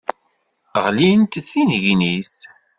[0.83, 2.35] Ɣlint d tinnegnit.